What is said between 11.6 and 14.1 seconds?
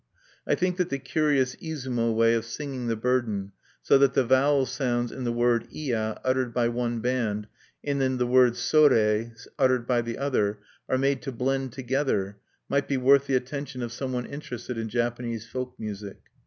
together might be worth the attention of